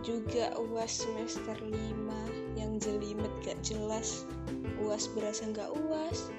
juga 0.00 0.52
uas 0.56 1.04
semester 1.04 1.56
5 1.60 2.58
yang 2.58 2.80
jelimet 2.80 3.32
gak 3.44 3.60
jelas. 3.60 4.24
Uas 4.80 5.08
berasa 5.12 5.44
gak 5.52 5.70
uas 5.76 6.32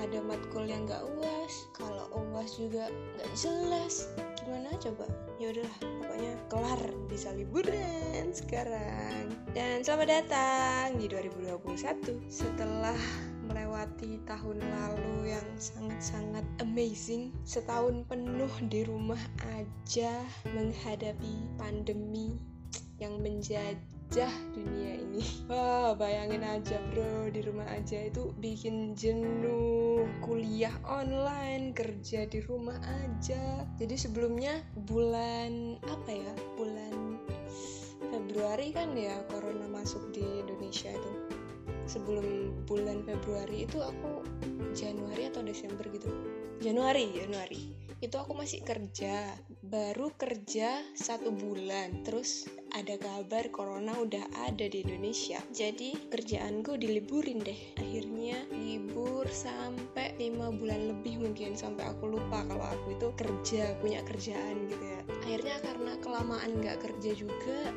ada 0.00 0.18
matkul 0.24 0.64
yang 0.64 0.88
gak 0.88 1.04
uas 1.20 1.68
kalau 1.76 2.08
uas 2.32 2.56
juga 2.56 2.88
gak 3.20 3.30
jelas. 3.36 4.08
Gimana 4.40 4.72
coba? 4.80 5.06
Ya 5.36 5.52
udahlah 5.52 5.78
pokoknya 5.80 6.32
kelar 6.48 6.82
bisa 7.06 7.28
liburan 7.36 8.32
sekarang. 8.32 9.36
Dan 9.52 9.84
selamat 9.84 10.08
datang 10.08 10.96
di 10.96 11.06
2021 11.06 12.32
setelah 12.32 12.98
melewati 13.44 14.22
tahun 14.24 14.58
lalu 14.62 15.34
yang 15.36 15.48
sangat-sangat 15.60 16.46
amazing 16.64 17.34
setahun 17.44 18.06
penuh 18.08 18.52
di 18.70 18.86
rumah 18.86 19.20
aja 19.60 20.24
menghadapi 20.56 21.34
pandemi 21.60 22.51
yang 23.02 23.18
menjajah 23.18 24.32
dunia 24.54 25.02
ini. 25.02 25.26
Wah 25.50 25.98
bayangin 25.98 26.46
aja 26.46 26.78
bro 26.94 27.26
di 27.34 27.42
rumah 27.42 27.66
aja 27.66 28.06
itu 28.06 28.30
bikin 28.38 28.94
jenuh 28.94 30.06
kuliah 30.22 30.72
online 30.86 31.74
kerja 31.74 32.30
di 32.30 32.38
rumah 32.46 32.78
aja. 33.02 33.66
Jadi 33.82 33.94
sebelumnya 33.98 34.62
bulan 34.86 35.82
apa 35.82 36.10
ya 36.14 36.32
bulan 36.54 37.18
Februari 38.12 38.70
kan 38.70 38.94
ya 38.94 39.18
corona 39.26 39.66
masuk 39.66 40.14
di 40.14 40.22
Indonesia 40.22 40.94
itu 40.94 41.41
sebelum 41.86 42.52
bulan 42.64 43.02
Februari 43.06 43.66
itu 43.66 43.78
aku 43.82 44.22
Januari 44.72 45.28
atau 45.28 45.44
Desember 45.44 45.84
gitu. 45.90 46.08
Januari 46.62 47.10
Januari. 47.12 47.62
Itu 48.02 48.18
aku 48.18 48.34
masih 48.34 48.66
kerja 48.66 49.30
baru 49.62 50.10
kerja 50.18 50.82
satu 50.98 51.30
bulan. 51.30 52.02
Terus 52.02 52.50
ada 52.74 52.98
kabar 52.98 53.46
corona 53.54 53.94
udah 53.94 54.26
ada 54.42 54.66
di 54.66 54.82
Indonesia. 54.82 55.38
Jadi 55.54 56.10
kerjaanku 56.10 56.74
diliburin 56.82 57.38
deh. 57.46 57.58
Akhirnya 57.78 58.42
libur 58.50 59.30
sampai 59.30 60.18
lima 60.18 60.50
bulan 60.50 60.98
lebih 60.98 61.22
mungkin 61.22 61.54
sampai 61.54 61.94
aku 61.94 62.10
lupa 62.10 62.42
kalau 62.50 62.66
aku 62.66 62.98
itu 62.98 63.08
kerja 63.14 63.78
punya 63.78 64.02
kerjaan 64.02 64.66
gitu 64.66 64.82
ya. 64.82 65.00
Akhirnya 65.22 65.56
karena 65.62 65.92
kelamaan 66.02 66.50
nggak 66.58 66.82
kerja 66.82 67.10
juga 67.14 67.70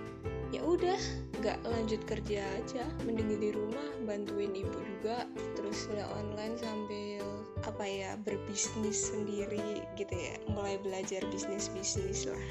udah 0.66 1.00
nggak 1.40 1.60
lanjut 1.64 2.02
kerja 2.10 2.42
aja. 2.58 2.84
Mending 3.06 3.38
di 3.38 3.50
rumah 3.54 3.86
bantuin 4.04 4.52
ibu 4.58 4.76
juga 4.82 5.30
terus 5.54 5.86
kuliah 5.86 6.10
online 6.18 6.58
sambil 6.58 7.24
apa 7.66 7.86
ya 7.86 8.18
berbisnis 8.26 9.14
sendiri 9.14 9.86
gitu 9.94 10.14
ya. 10.18 10.36
Mulai 10.50 10.82
belajar 10.82 11.22
bisnis 11.30 11.70
bisnis 11.70 12.26
lah 12.26 12.46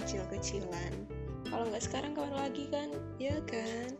kecil-kecilan. 0.00 1.06
Kalau 1.52 1.68
nggak 1.68 1.84
sekarang 1.84 2.16
kapan 2.16 2.36
lagi 2.48 2.64
kan? 2.72 2.88
Ya 3.20 3.36
kan? 3.44 3.94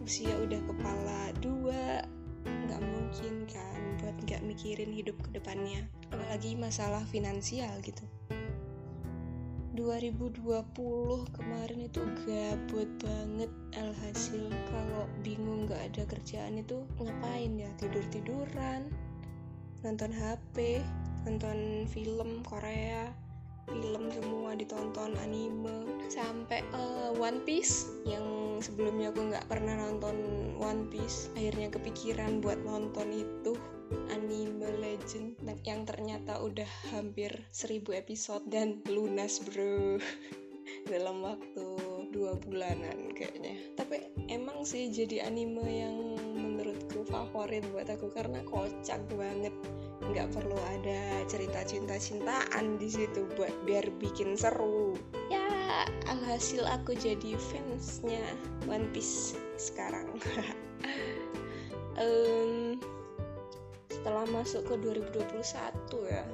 Usia 0.00 0.32
udah 0.38 0.60
kepala 0.64 1.34
dua 1.42 2.06
nggak 2.46 2.82
mungkin 2.86 3.34
kan 3.50 3.80
buat 4.00 4.16
nggak 4.24 4.42
mikirin 4.46 4.94
hidup 4.94 5.18
ke 5.20 5.30
depannya 5.34 5.84
apalagi 6.14 6.56
masalah 6.56 7.02
finansial 7.10 7.70
gitu 7.82 8.02
2020 9.80 10.44
kemarin 11.32 11.80
itu 11.88 12.04
gabut 12.28 12.90
banget 13.00 13.48
alhasil 13.72 14.52
kalau 14.68 15.08
bingung 15.24 15.64
nggak 15.64 15.80
ada 15.88 16.04
kerjaan 16.04 16.60
itu 16.60 16.84
ngapain 17.00 17.56
ya? 17.56 17.72
Tidur 17.80 18.04
tiduran 18.12 18.92
nonton 19.80 20.12
HP 20.12 20.84
nonton 21.24 21.88
film 21.88 22.44
Korea 22.44 23.08
film 23.70 24.10
semua 24.10 24.58
ditonton 24.58 25.14
anime 25.22 25.86
sampai 26.10 26.66
uh, 26.74 27.14
One 27.14 27.38
Piece 27.46 27.86
yang 28.02 28.58
sebelumnya 28.58 29.14
aku 29.14 29.30
nggak 29.30 29.46
pernah 29.46 29.78
nonton 29.78 30.16
One 30.58 30.90
Piece 30.90 31.30
akhirnya 31.38 31.70
kepikiran 31.70 32.42
buat 32.42 32.58
nonton 32.66 33.14
itu 33.14 33.54
anime 34.10 34.66
legend 34.78 35.38
yang 35.66 35.86
ternyata 35.86 36.38
udah 36.38 36.66
hampir 36.94 37.30
1000 37.50 37.82
episode 37.94 38.44
dan 38.46 38.82
lunas 38.86 39.42
bro. 39.42 39.98
Dalam 40.90 41.26
waktu 41.26 41.66
dua 42.14 42.38
bulanan 42.38 43.10
kayaknya. 43.14 43.74
Tapi 43.74 44.06
emang 44.30 44.62
sih 44.62 44.90
jadi 44.90 45.26
anime 45.26 45.66
yang 45.66 45.96
menurutku 46.38 47.02
favorit 47.10 47.66
buat 47.74 47.90
aku 47.90 48.10
karena 48.14 48.42
kocak 48.46 49.02
banget 49.14 49.54
nggak 50.10 50.34
perlu 50.34 50.58
ada 50.78 51.22
cerita 51.30 51.62
cinta-cintaan 51.62 52.76
di 52.76 52.88
situ 52.90 53.26
buat 53.38 53.54
biar 53.62 53.86
bikin 54.02 54.34
seru. 54.34 54.98
Ya 55.30 55.86
alhasil 56.10 56.66
aku 56.66 56.98
jadi 56.98 57.38
fansnya 57.38 58.24
One 58.66 58.90
Piece 58.90 59.38
sekarang. 59.56 60.18
Um, 62.00 62.80
setelah 63.92 64.24
masuk 64.32 64.64
ke 64.64 64.74
2021 64.80 65.36
ya. 66.08 66.24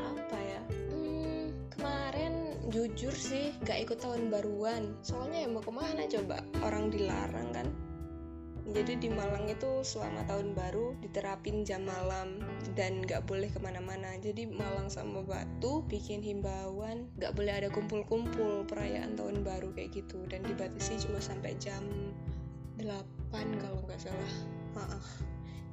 Apa 0.00 0.38
ya? 0.40 0.62
Hmm, 0.88 1.52
kemarin 1.68 2.56
jujur 2.72 3.12
sih 3.12 3.52
gak 3.68 3.84
ikut 3.84 4.00
tahun 4.00 4.32
baruan. 4.32 4.96
Soalnya 5.04 5.44
ya 5.44 5.48
mau 5.52 5.60
ke 5.60 5.68
mana 5.68 6.08
coba? 6.08 6.40
Orang 6.64 6.88
dilarang 6.88 7.52
kan 7.52 7.68
jadi 8.70 8.94
di 8.94 9.10
Malang 9.10 9.50
itu 9.50 9.82
selama 9.82 10.22
tahun 10.30 10.54
baru 10.54 10.94
diterapin 11.02 11.66
jam 11.66 11.82
malam 11.82 12.38
dan 12.78 13.02
gak 13.02 13.26
boleh 13.26 13.50
ke 13.50 13.58
mana-mana. 13.58 14.14
Jadi 14.22 14.46
Malang 14.46 14.86
sama 14.86 15.26
Batu 15.26 15.82
bikin 15.90 16.22
himbauan 16.22 17.10
gak 17.18 17.34
boleh 17.34 17.58
ada 17.58 17.68
kumpul-kumpul 17.74 18.62
perayaan 18.70 19.18
tahun 19.18 19.42
baru 19.42 19.74
kayak 19.74 19.98
gitu. 19.98 20.22
Dan 20.30 20.46
dibatasi 20.46 21.02
cuma 21.02 21.18
sampai 21.18 21.58
jam 21.58 21.82
8 22.78 22.86
kalau 23.58 23.82
nggak 23.82 23.98
salah. 23.98 24.34
Maaf 24.78 25.32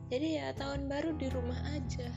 jadi 0.09 0.41
ya 0.41 0.47
tahun 0.57 0.89
baru 0.89 1.13
di 1.21 1.29
rumah 1.29 1.61
aja. 1.69 2.09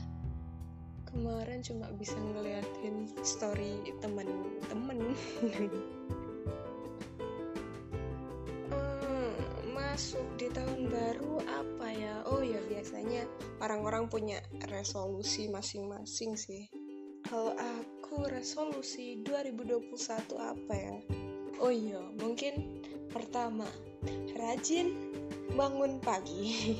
Kemarin 1.05 1.61
cuma 1.61 1.93
bisa 1.93 2.17
ngeliatin 2.17 3.05
story 3.21 3.85
temen-temen 4.01 5.13
masuk 9.93 10.25
di 10.41 10.49
tahun 10.49 10.89
baru 10.89 11.37
apa 11.45 11.87
ya? 11.93 12.25
Oh 12.25 12.41
ya 12.41 12.57
biasanya 12.65 13.29
orang-orang 13.61 14.09
punya 14.09 14.41
resolusi 14.73 15.53
masing-masing 15.53 16.33
sih. 16.33 16.65
Kalau 17.21 17.53
aku 17.53 18.25
resolusi 18.25 19.21
2021 19.21 19.93
apa 20.41 20.73
ya? 20.73 20.97
Oh 21.61 21.69
iya 21.69 22.01
mungkin 22.17 22.81
pertama 23.13 23.69
rajin 24.33 25.13
bangun 25.53 26.01
pagi. 26.01 26.73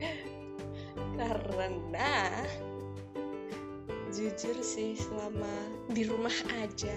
Karena 1.20 2.32
jujur 4.08 4.56
sih 4.64 4.96
selama 4.96 5.52
di 5.92 6.08
rumah 6.08 6.32
aja 6.64 6.96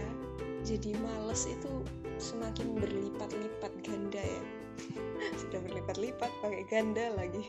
jadi 0.64 0.96
males 0.96 1.44
itu 1.44 1.84
semakin 2.24 2.80
berlipat-lipat 2.80 3.74
ganda 3.84 4.24
ya 4.24 4.61
sudah 5.42 5.60
berlipat-lipat 5.64 6.32
pakai 6.42 6.64
ganda 6.70 7.12
lagi. 7.16 7.46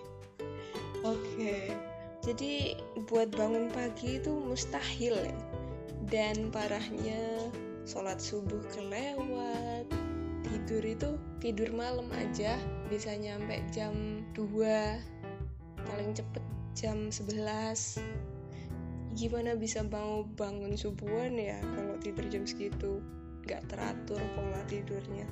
Oke. 1.03 1.75
Jadi 2.22 2.78
buat 3.10 3.34
bangun 3.34 3.66
pagi 3.75 4.22
itu 4.22 4.31
mustahil 4.31 5.19
ya. 5.19 5.38
Dan 6.06 6.55
parahnya 6.55 7.50
sholat 7.82 8.23
subuh 8.23 8.62
kelewat. 8.70 9.91
Tidur 10.46 10.82
itu 10.87 11.11
tidur 11.43 11.75
malam 11.75 12.06
aja 12.14 12.55
bisa 12.87 13.14
nyampe 13.19 13.58
jam 13.75 14.23
2 14.37 14.46
paling 15.82 16.12
cepet 16.14 16.44
jam 16.76 17.11
11 17.11 17.99
gimana 19.17 19.56
bisa 19.58 19.85
mau 19.85 20.25
bangun 20.37 20.73
subuhan 20.76 21.37
ya 21.37 21.58
kalau 21.76 21.96
tidur 22.00 22.26
jam 22.31 22.44
segitu? 22.46 23.02
Nggak 23.49 23.67
teratur 23.69 24.23
pola 24.38 24.61
tidurnya 24.70 25.26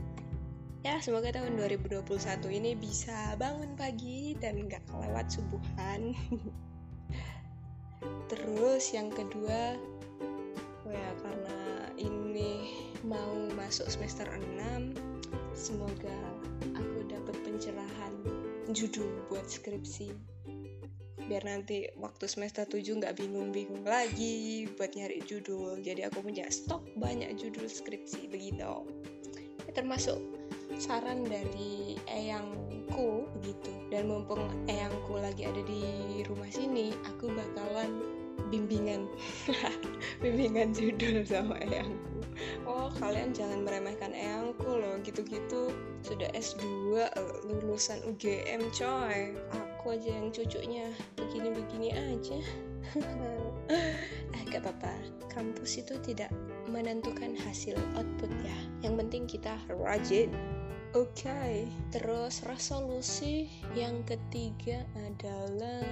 ya 0.80 0.96
semoga 1.04 1.28
tahun 1.28 1.60
2021 1.60 2.00
ini 2.56 2.72
bisa 2.72 3.36
bangun 3.36 3.76
pagi 3.76 4.32
dan 4.40 4.64
nggak 4.64 4.80
kelewat 4.88 5.28
subuhan. 5.28 6.16
Terus 8.32 8.84
yang 8.96 9.12
kedua 9.12 9.76
oh 10.88 10.92
ya 10.92 11.10
karena 11.20 11.58
ini 12.00 12.72
mau 13.04 13.36
masuk 13.52 13.92
semester 13.92 14.24
6 14.24 14.96
semoga 15.52 16.16
aku 16.72 17.04
dapat 17.04 17.36
pencerahan 17.44 18.14
judul 18.72 19.20
buat 19.28 19.44
skripsi. 19.52 20.16
Biar 21.28 21.44
nanti 21.44 21.92
waktu 22.00 22.24
semester 22.24 22.64
7 22.64 23.04
nggak 23.04 23.20
bingung-bingung 23.20 23.84
lagi 23.84 24.64
buat 24.80 24.96
nyari 24.96 25.20
judul. 25.28 25.84
Jadi 25.84 26.08
aku 26.08 26.24
punya 26.24 26.48
stok 26.48 26.88
banyak 26.96 27.36
judul 27.36 27.68
skripsi 27.68 28.32
begitu. 28.32 28.88
Ya, 29.68 29.76
termasuk 29.76 30.39
saran 30.80 31.28
dari 31.28 32.00
eyangku 32.08 33.28
begitu. 33.36 33.68
Dan 33.92 34.08
mumpung 34.08 34.48
eyangku 34.64 35.20
lagi 35.20 35.44
ada 35.44 35.60
di 35.68 35.84
rumah 36.24 36.48
sini 36.48 36.96
aku 37.04 37.28
bakalan 37.28 38.00
bimbingan. 38.48 39.04
Bimbingan 40.24 40.72
judul 40.72 41.20
sama 41.28 41.60
eyangku. 41.60 42.24
Oh 42.64 42.88
kalian 42.96 43.36
jangan 43.36 43.60
meremehkan 43.60 44.16
eyangku 44.16 44.80
loh. 44.80 44.96
Gitu-gitu 45.04 45.68
sudah 46.00 46.32
S2 46.32 46.64
lulusan 47.44 48.00
UGM 48.08 48.72
coy. 48.72 49.36
Aku 49.52 49.92
aja 49.92 50.08
yang 50.16 50.32
cucunya. 50.32 50.88
Begini-begini 51.20 51.92
aja. 51.92 52.40
Eh 54.34 54.42
gak 54.50 54.66
apa-apa. 54.66 54.98
Kampus 55.30 55.78
itu 55.78 55.94
tidak 56.02 56.34
menentukan 56.68 57.32
hasil 57.46 57.78
output 57.96 58.32
ya 58.44 58.58
yang 58.84 58.98
penting 59.00 59.24
kita 59.24 59.56
rajin. 59.80 60.32
Oke, 60.90 61.30
okay. 61.30 61.70
terus 61.94 62.42
resolusi 62.42 63.46
yang 63.78 64.02
ketiga 64.02 64.82
adalah 64.98 65.86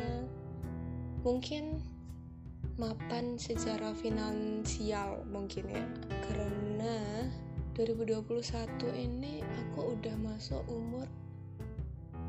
mungkin 1.23 1.79
mapan 2.75 3.39
secara 3.39 3.95
finansial 3.95 5.23
mungkin 5.31 5.71
ya. 5.71 5.87
Karena 6.27 7.31
2021 7.79 8.27
ini 8.99 9.39
aku 9.39 9.95
udah 9.95 10.19
masuk 10.19 10.67
umur 10.67 11.07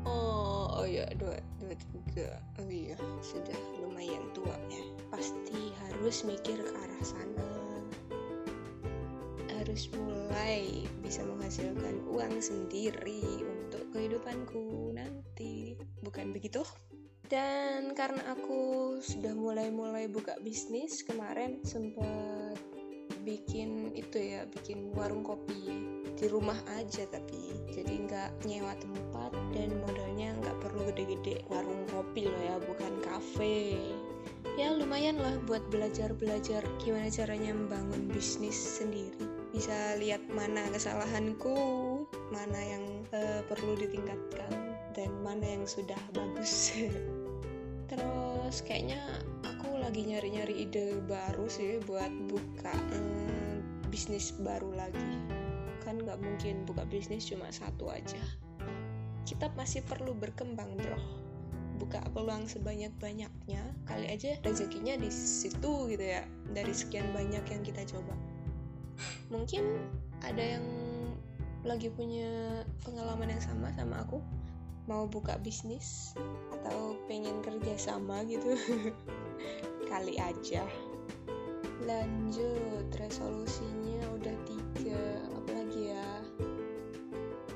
oh 0.06 0.70
oh 0.78 0.86
ya 0.86 1.10
dua 1.18 1.42
dua 1.58 1.74
tiga. 1.74 2.38
Oh 2.62 2.70
iya 2.70 2.94
sudah 3.18 3.58
lumayan 3.82 4.30
tua 4.30 4.54
ya. 4.70 4.84
Pasti 5.10 5.74
harus 5.82 6.22
mikir 6.22 6.54
ke 6.54 6.70
arah 6.70 7.02
sana 7.02 7.59
harus 9.70 9.86
mulai 9.94 10.82
bisa 10.98 11.22
menghasilkan 11.22 12.02
uang 12.10 12.42
sendiri 12.42 13.22
untuk 13.46 13.86
kehidupanku 13.94 14.90
nanti. 14.90 15.78
Bukan 16.02 16.34
begitu? 16.34 16.66
Dan 17.30 17.94
karena 17.94 18.34
aku 18.34 18.98
sudah 18.98 19.30
mulai-mulai 19.30 20.10
buka 20.10 20.34
bisnis 20.42 21.06
kemarin 21.06 21.62
sempat 21.62 22.58
bikin 23.22 23.94
itu 23.94 24.18
ya 24.18 24.42
bikin 24.50 24.90
warung 24.90 25.22
kopi 25.22 25.70
di 26.18 26.26
rumah 26.26 26.58
aja 26.74 27.06
tapi 27.06 27.54
jadi 27.70 28.10
nggak 28.10 28.30
nyewa 28.50 28.74
tempat 28.74 29.30
dan 29.54 29.70
modalnya 29.86 30.34
nggak 30.34 30.66
perlu 30.66 30.82
gede-gede. 30.90 31.46
Warung 31.46 31.86
kopi 31.94 32.26
loh 32.26 32.42
ya 32.42 32.58
bukan 32.58 33.06
kafe. 33.06 33.78
Ya 34.58 34.74
lumayan 34.74 35.22
lah 35.22 35.38
buat 35.46 35.62
belajar-belajar 35.70 36.66
gimana 36.82 37.06
caranya 37.06 37.54
membangun 37.54 38.10
bisnis 38.10 38.58
sendiri 38.58 39.29
bisa 39.60 39.92
lihat 40.00 40.24
mana 40.32 40.72
kesalahanku 40.72 41.52
mana 42.32 42.56
yang 42.64 43.04
uh, 43.12 43.44
perlu 43.44 43.76
ditingkatkan 43.76 44.48
dan 44.96 45.12
mana 45.20 45.44
yang 45.44 45.68
sudah 45.68 46.00
bagus. 46.16 46.72
Terus 47.92 48.64
kayaknya 48.64 49.20
aku 49.44 49.76
lagi 49.76 50.08
nyari-nyari 50.08 50.64
ide 50.64 51.04
baru 51.04 51.44
sih 51.44 51.76
buat 51.84 52.08
buka 52.32 52.72
hmm, 52.72 53.84
bisnis 53.92 54.32
baru 54.40 54.72
lagi. 54.72 55.12
Kan 55.84 56.08
nggak 56.08 56.24
mungkin 56.24 56.64
buka 56.64 56.88
bisnis 56.88 57.28
cuma 57.28 57.52
satu 57.52 57.92
aja. 57.92 58.24
Kita 59.28 59.52
masih 59.60 59.84
perlu 59.84 60.16
berkembang 60.16 60.72
bro. 60.80 61.04
Buka 61.76 62.00
peluang 62.16 62.48
sebanyak-banyaknya 62.48 63.60
kali 63.84 64.08
aja 64.08 64.40
rezekinya 64.40 64.96
di 64.96 65.12
situ 65.12 65.84
gitu 65.92 66.04
ya 66.16 66.24
dari 66.56 66.72
sekian 66.72 67.12
banyak 67.12 67.44
yang 67.44 67.60
kita 67.60 67.84
coba 67.84 68.29
mungkin 69.32 69.78
ada 70.24 70.58
yang 70.58 70.66
lagi 71.60 71.92
punya 71.92 72.64
pengalaman 72.84 73.36
yang 73.36 73.42
sama 73.42 73.68
sama 73.76 74.00
aku. 74.04 74.18
Mau 74.88 75.06
buka 75.06 75.36
bisnis 75.38 76.16
atau 76.50 76.96
pengen 77.06 77.44
kerja 77.44 77.92
sama 77.92 78.24
gitu. 78.26 78.56
Kali 79.90 80.16
aja. 80.18 80.64
Lanjut 81.84 82.88
resolusinya 82.96 84.02
udah 84.18 84.36
tiga. 84.48 85.02
Apa 85.36 85.50
lagi 85.52 85.82
ya? 85.94 86.10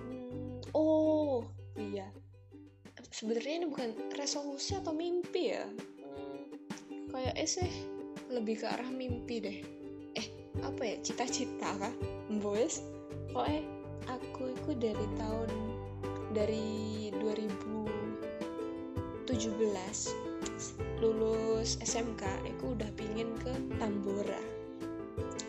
Hmm, 0.04 0.60
oh 0.76 1.48
iya. 1.74 2.08
Sebenarnya 3.10 3.64
ini 3.64 3.66
bukan 3.70 3.90
resolusi 4.14 4.76
atau 4.76 4.92
mimpi 4.92 5.54
ya? 5.54 5.64
Hmm, 5.66 6.50
kayak 7.10 7.34
eh 7.40 7.48
sih 7.48 7.70
lebih 8.30 8.62
ke 8.62 8.66
arah 8.68 8.90
mimpi 8.90 9.36
deh. 9.42 9.58
eh 9.62 9.83
apa 10.62 10.82
ya 10.84 10.96
cita-cita 11.02 11.74
kah? 11.80 11.94
Boys? 12.38 12.84
Eh 13.34 13.66
aku 14.06 14.54
itu 14.54 14.70
dari 14.78 15.06
tahun 15.18 15.50
dari 16.30 17.10
2017 17.18 19.26
lulus 21.02 21.82
SMK 21.82 22.22
aku 22.54 22.78
udah 22.78 22.90
pingin 22.94 23.34
ke 23.42 23.50
Tambora. 23.80 24.38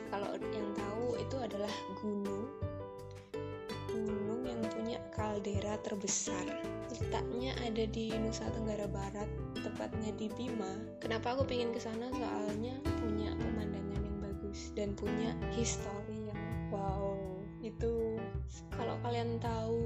Kalau 0.10 0.34
yang 0.40 0.70
tahu 0.74 1.20
itu 1.20 1.36
adalah 1.38 1.74
gunung. 2.02 2.48
Gunung 3.92 4.42
yang 4.48 4.62
punya 4.74 4.98
kaldera 5.14 5.78
terbesar. 5.84 6.48
Letaknya 6.96 7.52
ada 7.64 7.84
di 7.92 8.16
Nusa 8.16 8.48
Tenggara 8.56 8.88
Barat 8.88 9.28
tepatnya 9.60 10.16
di 10.16 10.32
Bima. 10.32 10.80
Kenapa 11.04 11.36
aku 11.36 11.44
pingin 11.44 11.76
ke 11.76 11.80
sana? 11.82 12.08
Soalnya 12.14 12.55
dan 14.86 14.94
punya 14.94 15.34
histori 15.58 16.30
yang 16.30 16.42
wow 16.70 17.18
itu 17.66 18.22
kalau 18.78 18.94
kalian 19.02 19.42
tahu 19.42 19.82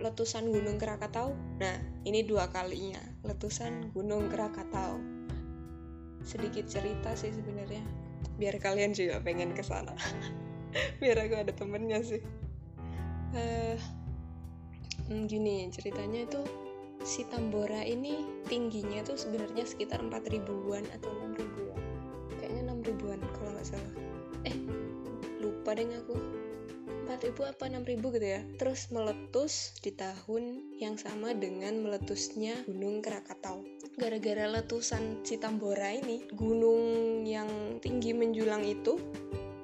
letusan 0.00 0.48
Gunung 0.48 0.80
Krakatau. 0.80 1.36
Nah, 1.60 1.76
ini 2.08 2.24
dua 2.24 2.48
kalinya 2.48 2.96
letusan 3.28 3.92
Gunung 3.92 4.32
Krakatau. 4.32 4.96
Sedikit 6.24 6.64
cerita 6.64 7.12
sih 7.12 7.28
sebenarnya, 7.28 7.84
biar 8.40 8.56
kalian 8.56 8.96
juga 8.96 9.20
pengen 9.20 9.52
ke 9.52 9.60
sana. 9.60 9.92
biar 11.04 11.28
aku 11.28 11.34
ada 11.36 11.52
temennya 11.52 12.00
sih. 12.00 12.24
Uh, 13.36 13.76
gini 15.28 15.68
ceritanya 15.68 16.24
itu 16.24 16.40
si 17.04 17.28
Tambora 17.28 17.84
ini 17.84 18.24
tingginya 18.48 19.04
tuh 19.04 19.20
sebenarnya 19.20 19.68
sekitar 19.68 20.00
4 20.00 20.16
ribuan 20.32 20.88
atau 20.96 21.12
6 21.12 21.36
ribuan. 21.36 21.82
Kayaknya 22.40 22.72
6 22.72 22.88
ribuan 22.88 23.20
kalau 23.36 23.52
nggak 23.52 23.68
salah. 23.76 24.08
Eh, 24.46 24.56
lupa 25.40 25.74
deh 25.74 25.88
aku 25.88 26.38
4000 27.08 27.50
apa 27.50 27.64
6000 27.72 28.14
gitu 28.14 28.26
ya. 28.28 28.40
Terus 28.60 28.92
meletus 28.92 29.74
di 29.80 29.90
tahun 29.96 30.76
yang 30.76 31.00
sama 31.00 31.32
dengan 31.32 31.80
meletusnya 31.80 32.68
gunung 32.68 33.00
Krakatau. 33.00 33.64
Gara-gara 33.96 34.46
letusan 34.46 35.24
Citambora 35.24 35.96
ini 35.96 36.28
gunung 36.36 37.24
yang 37.24 37.80
tinggi 37.80 38.14
menjulang 38.14 38.62
itu 38.62 39.00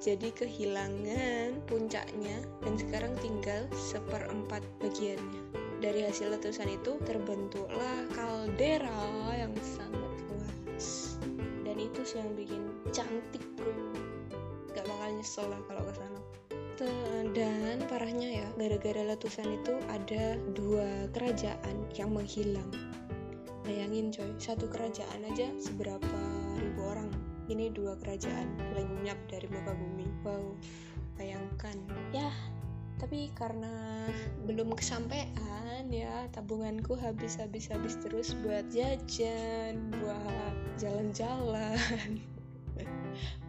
jadi 0.03 0.29
kehilangan 0.35 1.65
puncaknya 1.65 2.43
dan 2.61 2.73
sekarang 2.75 3.13
tinggal 3.23 3.63
seperempat 3.73 4.61
bagiannya. 4.83 5.41
Dari 5.79 6.03
hasil 6.03 6.35
letusan 6.35 6.67
itu 6.67 6.97
terbentuklah 7.05 8.09
kaldera 8.11 9.31
yang 9.37 9.53
sangat 9.63 10.13
luas. 10.27 11.15
Dan 11.63 11.77
itu 11.79 12.01
sih 12.03 12.19
yang 12.19 12.35
bikin 12.35 12.63
cantik 12.91 13.43
bro 13.55 13.94
nyesel 15.25 15.49
lah 15.49 15.57
kalau 15.65 15.81
ke 15.89 15.93
sana 15.97 16.21
dan 17.33 17.81
parahnya 17.89 18.45
ya 18.45 18.47
gara-gara 18.61 19.01
letusan 19.09 19.57
itu 19.57 19.73
ada 19.89 20.37
dua 20.53 21.09
kerajaan 21.17 21.81
yang 21.97 22.13
menghilang. 22.13 22.69
Bayangin 23.65 24.13
coy 24.13 24.29
satu 24.37 24.69
kerajaan 24.69 25.25
aja 25.25 25.49
seberapa 25.57 26.19
ribu 26.61 26.85
orang. 26.85 27.09
Ini 27.49 27.73
dua 27.73 27.97
kerajaan 27.97 28.53
lenyap 28.77 29.17
dari 29.25 29.49
muka 29.49 29.73
bumi. 29.73 30.05
Wow 30.21 30.53
bayangkan. 31.17 31.73
Ya 32.13 32.29
tapi 33.01 33.33
karena 33.33 34.05
belum 34.45 34.77
kesampaian 34.77 35.89
ya 35.89 36.29
tabunganku 36.37 36.93
habis 37.01 37.41
habis 37.41 37.73
habis 37.73 37.97
terus 37.97 38.37
buat 38.45 38.69
jajan 38.69 39.89
buat 39.89 40.53
jalan-jalan 40.77 42.34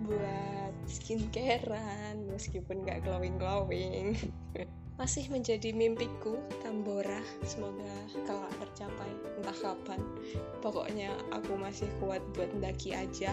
buat 0.04 0.75
skincarean 0.87 2.28
meskipun 2.30 2.87
gak 2.87 3.02
glowing-glowing. 3.06 4.14
Masih 4.96 5.28
menjadi 5.28 5.76
mimpiku 5.76 6.40
Tambora. 6.64 7.20
Semoga 7.44 7.85
kelak 8.25 8.49
tercapai. 8.56 9.12
Entah 9.37 9.52
kapan. 9.52 10.00
Pokoknya 10.64 11.12
aku 11.37 11.52
masih 11.61 11.85
kuat 12.00 12.25
buat 12.32 12.49
mendaki 12.56 12.96
aja. 12.96 13.28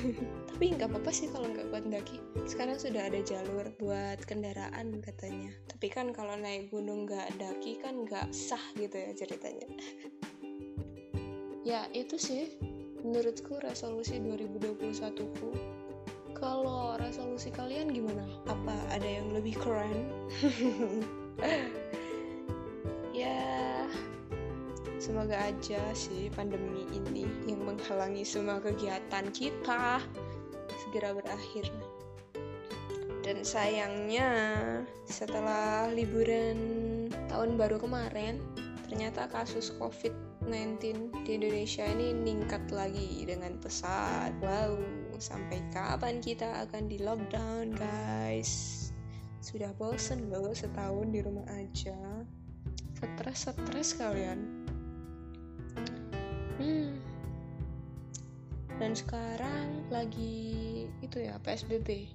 Tapi 0.48 0.72
nggak 0.72 0.88
apa-apa 0.88 1.12
sih 1.12 1.28
kalau 1.28 1.52
nggak 1.52 1.68
kuat 1.68 1.84
mendaki. 1.84 2.16
Sekarang 2.48 2.80
sudah 2.80 3.12
ada 3.12 3.20
jalur 3.20 3.68
buat 3.76 4.24
kendaraan 4.24 5.04
katanya. 5.04 5.52
Tapi 5.68 5.92
kan 5.92 6.16
kalau 6.16 6.32
naik 6.40 6.72
gunung 6.72 7.04
nggak 7.04 7.28
daki 7.36 7.76
kan 7.76 8.08
nggak 8.08 8.32
sah 8.32 8.64
gitu 8.80 8.96
ya 8.96 9.12
ceritanya. 9.12 9.68
Ya 11.60 11.92
itu 11.92 12.16
sih 12.16 12.56
menurutku 13.02 13.58
resolusi 13.62 14.22
2021 14.22 15.38
ku 15.38 15.50
kalau 16.42 16.98
resolusi 16.98 17.54
kalian 17.54 17.94
gimana? 17.94 18.26
Apa 18.50 18.74
ada 18.90 19.06
yang 19.06 19.30
lebih 19.30 19.54
keren? 19.62 20.10
ya, 23.14 23.86
semoga 24.98 25.38
aja 25.38 25.78
sih 25.94 26.26
pandemi 26.34 26.82
ini 26.90 27.30
yang 27.46 27.62
menghalangi 27.62 28.26
semua 28.26 28.58
kegiatan 28.58 29.30
kita 29.30 30.02
segera 30.82 31.14
berakhir 31.14 31.70
dan 33.22 33.46
sayangnya 33.46 34.30
setelah 35.06 35.86
liburan 35.94 36.58
tahun 37.30 37.54
baru 37.54 37.78
kemarin 37.78 38.42
ternyata 38.90 39.30
kasus 39.30 39.70
covid-19 40.42 41.22
di 41.22 41.38
Indonesia 41.38 41.86
ini 41.86 42.10
meningkat 42.10 42.66
lagi 42.74 43.22
dengan 43.22 43.54
pesat. 43.62 44.34
Wow 44.42 44.74
sampai 45.22 45.62
kapan 45.70 46.18
kita 46.18 46.66
akan 46.66 46.90
di 46.90 46.98
lockdown 46.98 47.70
guys? 47.78 48.90
Sudah 49.38 49.70
bosen 49.78 50.30
loh 50.30 50.50
setahun 50.50 51.14
di 51.14 51.22
rumah 51.22 51.46
aja. 51.54 51.94
Stres 52.98 53.46
stres 53.54 53.94
kalian. 53.94 54.66
Hmm. 56.58 56.98
Dan 58.82 58.98
sekarang 58.98 59.86
lagi 59.94 60.90
itu 61.02 61.22
ya 61.22 61.38
PSBB 61.38 62.10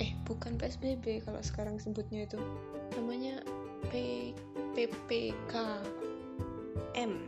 eh 0.00 0.16
bukan 0.24 0.56
PSBB 0.56 1.26
kalau 1.26 1.42
sekarang 1.42 1.82
sebutnya 1.82 2.24
itu. 2.30 2.38
Namanya 2.94 3.42
P 3.90 4.32
PPK 4.72 5.82
M. 6.98 7.26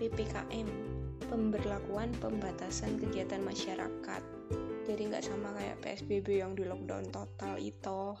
PPKM 0.00 0.68
pemberlakuan 1.30 2.10
pembatasan 2.18 2.98
kegiatan 2.98 3.38
masyarakat. 3.44 4.22
Jadi 4.88 5.02
nggak 5.06 5.22
sama 5.22 5.54
kayak 5.54 5.78
PSBB 5.84 6.42
yang 6.42 6.58
di 6.58 6.66
lockdown 6.66 7.06
total 7.14 7.54
itu. 7.60 8.18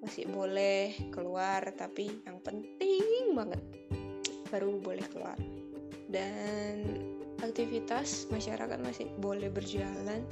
Masih 0.00 0.26
boleh 0.32 0.96
keluar 1.12 1.62
tapi 1.76 2.10
yang 2.24 2.40
penting 2.40 3.36
banget 3.36 3.60
baru 4.48 4.80
boleh 4.80 5.04
keluar. 5.12 5.36
Dan 6.08 6.96
aktivitas 7.44 8.30
masyarakat 8.32 8.78
masih 8.80 9.12
boleh 9.20 9.52
berjalan. 9.52 10.24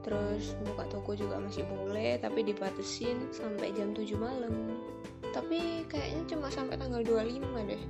Terus 0.00 0.56
buka 0.64 0.88
toko 0.88 1.12
juga 1.12 1.36
masih 1.36 1.68
boleh 1.68 2.16
tapi 2.16 2.40
dibatasin 2.40 3.28
sampai 3.34 3.76
jam 3.76 3.92
7 3.92 4.16
malam 4.16 4.80
tapi 5.30 5.86
kayaknya 5.86 6.22
cuma 6.34 6.50
sampai 6.50 6.76
tanggal 6.78 7.02
25 7.02 7.70
deh. 7.70 7.82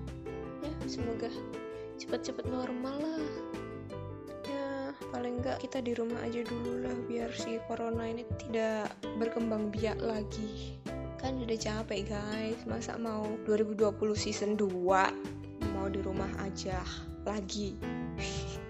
Ya 0.60 0.72
semoga 0.84 1.30
cepet-cepet 1.96 2.46
normal 2.48 2.96
lah. 3.00 3.24
Ya 4.44 4.92
paling 5.12 5.40
enggak 5.40 5.64
kita 5.64 5.80
di 5.80 5.92
rumah 5.96 6.20
aja 6.24 6.44
dulu 6.44 6.84
lah 6.84 6.96
biar 7.08 7.32
si 7.32 7.56
corona 7.64 8.08
ini 8.08 8.24
tidak 8.36 8.92
berkembang 9.16 9.72
biak 9.72 9.96
lagi. 10.00 10.76
Kan 11.20 11.40
udah 11.40 11.56
capek 11.56 12.08
guys. 12.08 12.60
Masa 12.68 12.96
mau 12.96 13.24
2020 13.48 13.92
season 14.16 14.56
2 14.56 15.70
mau 15.76 15.88
di 15.88 16.00
rumah 16.00 16.30
aja 16.40 16.80
lagi. 17.24 17.76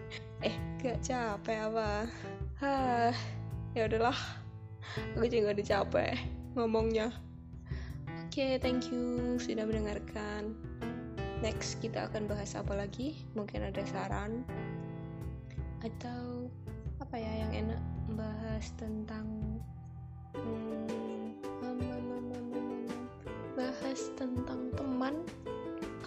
Eh 0.41 0.57
gak 0.81 1.05
capek 1.05 1.69
apa? 1.69 2.09
Hah, 2.65 3.13
ya 3.77 3.85
udahlah. 3.85 4.17
Aku 5.13 5.29
juga 5.29 5.53
udah 5.53 5.67
capek 5.69 6.17
ngomongnya. 6.57 7.13
Oke, 8.31 8.47
okay, 8.47 8.63
thank 8.63 8.95
you 8.95 9.35
sudah 9.43 9.67
mendengarkan. 9.67 10.55
Next 11.43 11.83
kita 11.83 12.07
akan 12.07 12.31
bahas 12.31 12.55
apa 12.55 12.79
lagi? 12.79 13.27
Mungkin 13.35 13.59
ada 13.59 13.83
saran? 13.83 14.47
Atau 15.83 16.47
apa 17.03 17.19
ya 17.19 17.43
yang 17.43 17.67
enak 17.67 17.83
bahas 18.15 18.71
tentang 18.79 19.27
hmm, 20.39 21.43
bahas 23.59 24.15
tentang 24.15 24.71
teman? 24.79 25.27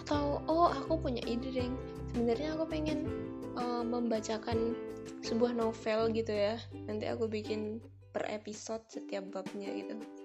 Atau 0.00 0.40
oh 0.48 0.72
aku 0.72 0.96
punya 0.96 1.20
ide 1.28 1.52
deng 1.52 1.76
sebenarnya 2.16 2.56
aku 2.56 2.64
pengen 2.72 3.04
uh, 3.52 3.84
membacakan 3.84 4.72
sebuah 5.20 5.52
novel 5.52 6.08
gitu 6.16 6.32
ya. 6.32 6.56
Nanti 6.88 7.04
aku 7.04 7.28
bikin 7.28 7.84
per 8.16 8.24
episode 8.32 8.80
setiap 8.88 9.28
babnya 9.28 9.68
gitu 9.76 10.23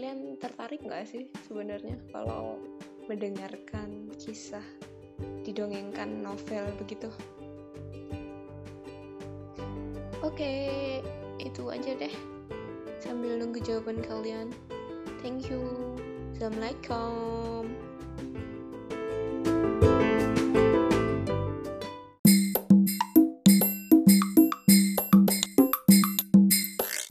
kalian 0.00 0.40
tertarik 0.40 0.80
nggak 0.80 1.04
sih 1.12 1.28
sebenarnya 1.44 1.92
kalau 2.08 2.56
mendengarkan 3.04 4.08
kisah 4.16 4.64
didongengkan 5.44 6.24
novel 6.24 6.64
begitu? 6.80 7.12
Oke 10.24 11.04
itu 11.36 11.68
aja 11.68 11.92
deh. 12.00 12.16
Sambil 12.96 13.36
nunggu 13.36 13.60
jawaban 13.60 14.00
kalian. 14.00 14.48
Thank 15.20 15.52
you. 15.52 15.68
Assalamualaikum 16.32 17.89